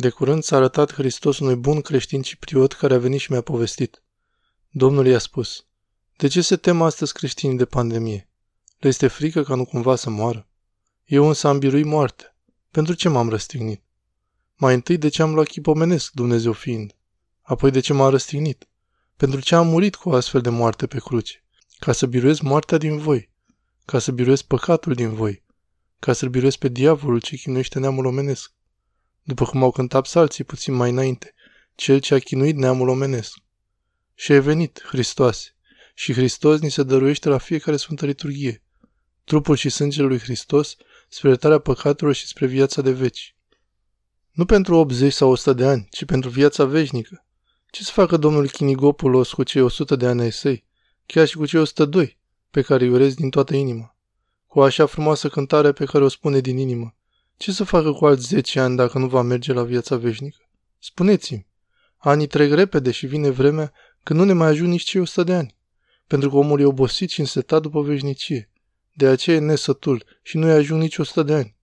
[0.00, 4.02] De curând s-a arătat Hristos unui bun creștin cipriot care a venit și mi-a povestit.
[4.70, 5.66] Domnul i-a spus,
[6.16, 8.28] de ce se tem astăzi creștinii de pandemie?
[8.78, 10.48] Le este frică ca nu cumva să moară?
[11.04, 12.36] Eu însă am biruit moarte.
[12.70, 13.82] Pentru ce m-am răstignit?
[14.56, 16.94] Mai întâi de ce am luat chip omenesc, Dumnezeu fiind?
[17.42, 18.68] Apoi de ce m-am răstignit?
[19.16, 21.44] Pentru ce am murit cu o astfel de moarte pe cruce?
[21.78, 23.30] Ca să biruiesc moartea din voi,
[23.84, 25.44] ca să biruiesc păcatul din voi,
[25.98, 28.56] ca să-l biruiesc pe diavolul ce chinuiește neamul omenesc.
[29.28, 31.34] După cum au cântat psalții puțin mai înainte,
[31.74, 33.38] cel ce a chinuit neamul omenesc.
[34.14, 35.56] Și e venit, Hristoase,
[35.94, 38.62] și Hristos ni se dăruiește la fiecare sfântă liturghie.
[39.24, 40.76] Trupul și sângele lui Hristos
[41.08, 43.36] spre iertarea păcatelor și spre viața de veci.
[44.30, 47.26] Nu pentru 80 sau 100 de ani, ci pentru viața veșnică.
[47.70, 50.64] Ce să facă domnul Chinigopulos cu cei 100 de ani ai săi,
[51.06, 52.18] chiar și cu cei 102,
[52.50, 53.96] pe care îi urez din toată inima?
[54.46, 56.92] Cu așa frumoasă cântare pe care o spune din inimă.
[57.38, 60.48] Ce să facă cu alți 10 ani dacă nu va merge la viața veșnică?
[60.78, 61.46] Spuneți-mi.
[61.96, 63.72] Anii trec repede și vine vremea
[64.02, 65.56] când nu ne mai ajung nici cei 100 de ani,
[66.06, 68.50] pentru că omul e obosit și însetat după veșnicie.
[68.92, 71.56] De aceea e nesătul și nu-i ajung nici 100 de ani.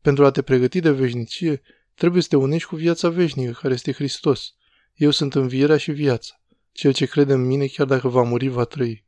[0.00, 1.62] Pentru a te pregăti de veșnicie,
[1.94, 4.54] trebuie să te unești cu viața veșnică, care este Hristos.
[4.94, 6.40] Eu sunt învierea și viața.
[6.72, 9.04] Cel ce crede în mine, chiar dacă va muri, va trăi.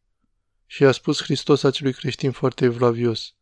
[0.67, 3.35] Și a spus Hristos acelui creștin foarte evlavios.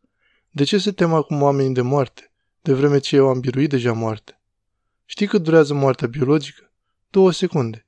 [0.49, 2.29] De ce se tem acum oamenii de moarte,
[2.65, 4.41] de vreme ce eu am biruit deja moarte?
[5.05, 6.71] Știi cât durează moartea biologică?
[7.09, 7.85] Două secunde.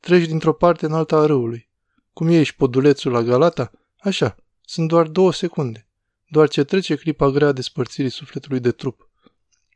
[0.00, 1.68] Treci dintr-o parte în alta a râului.
[2.12, 3.70] Cum ești podulețul la Galata?
[3.98, 5.86] Așa, sunt doar două secunde.
[6.28, 9.08] Doar ce trece clipa grea a despărțirii sufletului de trup.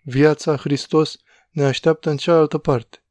[0.03, 1.19] Viața, Hristos,
[1.51, 3.05] ne așteaptă în cealaltă parte.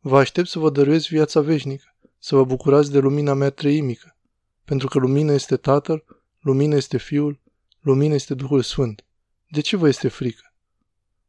[0.00, 4.16] Vă aștept să vă dăruiesc viața veșnică, să vă bucurați de lumina mea treimică,
[4.64, 6.04] pentru că lumina este Tatăl,
[6.40, 7.40] lumina este Fiul,
[7.80, 9.04] lumina este Duhul Sfânt.
[9.48, 10.45] De ce vă este frică?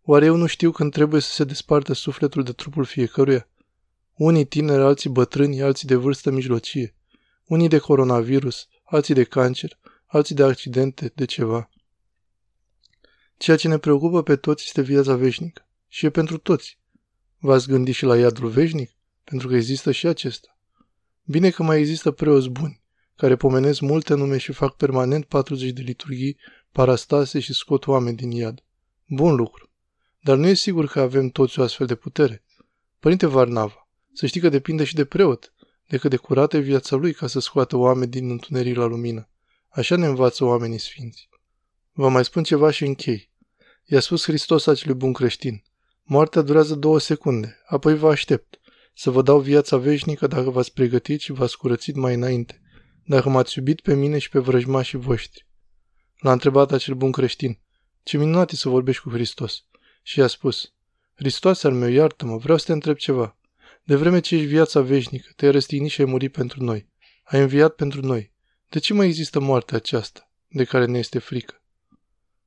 [0.09, 3.47] Oare eu nu știu când trebuie să se despartă sufletul de trupul fiecăruia?
[4.13, 6.95] Unii tineri, alții bătrâni, alții de vârstă mijlocie.
[7.45, 11.69] Unii de coronavirus, alții de cancer, alții de accidente, de ceva.
[13.37, 15.67] Ceea ce ne preocupă pe toți este viața veșnică.
[15.87, 16.79] Și e pentru toți.
[17.37, 18.91] V-ați gândit și la iadul veșnic?
[19.23, 20.57] Pentru că există și acesta.
[21.23, 22.81] Bine că mai există preoți buni,
[23.15, 26.37] care pomenesc multe nume și fac permanent 40 de liturghii,
[26.71, 28.63] parastase și scot oameni din iad.
[29.07, 29.66] Bun lucru.
[30.27, 32.43] Dar nu e sigur că avem toți o astfel de putere.
[32.99, 35.53] Părinte Varnava, să știi că depinde și de preot,
[35.87, 39.29] de cât de curată e viața lui ca să scoată oameni din întuneric la lumină.
[39.69, 41.29] Așa ne învață oamenii sfinți.
[41.91, 43.31] Vă mai spun ceva și închei.
[43.85, 45.63] I-a spus Hristos acelui bun creștin.
[46.03, 48.59] Moartea durează două secunde, apoi vă aștept.
[48.93, 52.61] Să vă dau viața veșnică dacă v-ați pregătit și v-ați curățit mai înainte.
[53.05, 55.47] Dacă m-ați iubit pe mine și pe vrăjmașii voștri.
[56.17, 57.59] L-a întrebat acel bun creștin.
[58.03, 59.65] Ce minunat e să vorbești cu Hristos.
[60.07, 60.73] Și i-a spus.
[61.15, 63.37] Hristos al meu, iartă-mă, vreau să te întreb ceva.
[63.83, 66.89] De vreme ce ești viața veșnică, te-ai răstignit și ai murit pentru noi.
[67.23, 68.31] Ai înviat pentru noi.
[68.69, 71.61] De ce mai există moartea aceasta, de care ne este frică?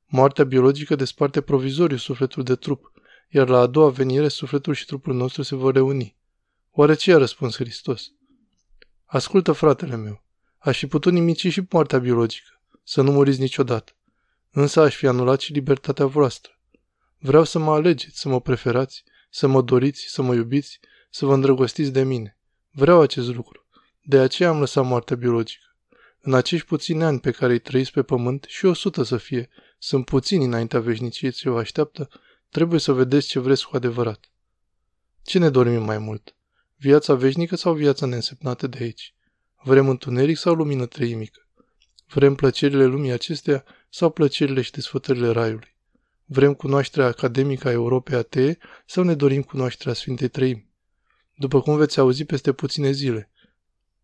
[0.05, 2.91] Moartea biologică desparte provizoriu sufletul de trup,
[3.29, 6.15] iar la a doua venire sufletul și trupul nostru se vor reuni.
[6.71, 8.11] Oare ce a răspuns Hristos?
[9.05, 10.23] Ascultă, fratele meu,
[10.57, 13.91] aș fi putut nimici și moartea biologică, să nu muriți niciodată,
[14.51, 16.55] însă aș fi anulat și libertatea voastră.
[17.23, 21.33] Vreau să mă alegeți, să mă preferați, să mă doriți, să mă iubiți, să vă
[21.33, 22.37] îndrăgostiți de mine.
[22.71, 23.65] Vreau acest lucru.
[24.01, 25.75] De aceea am lăsat moartea biologică.
[26.21, 29.49] În acești puțini ani pe care îi trăiți pe pământ, și o sută să fie,
[29.77, 32.09] sunt puțini înaintea veșniciei ce vă așteaptă,
[32.49, 34.31] trebuie să vedeți ce vreți cu adevărat.
[35.23, 36.35] Ce ne dorim mai mult?
[36.75, 39.13] Viața veșnică sau viața neînsemnată de aici?
[39.63, 41.47] Vrem întuneric sau lumină treimică?
[42.07, 45.75] Vrem plăcerile lumii acesteia sau plăcerile și desfătările raiului?
[46.33, 50.69] Vrem cunoașterea academică a Europei atee sau ne dorim cunoașterea Sfintei Trăimi?
[51.35, 53.29] După cum veți auzi peste puține zile,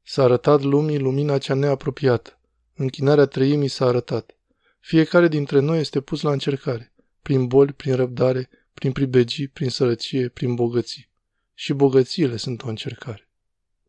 [0.03, 2.39] S-a arătat lumii lumina cea neapropiată.
[2.73, 4.37] Închinarea trăimii s-a arătat.
[4.79, 10.29] Fiecare dintre noi este pus la încercare, prin boli, prin răbdare, prin pribegii, prin sărăcie,
[10.29, 11.09] prin bogății.
[11.53, 13.26] Și bogățiile sunt o încercare.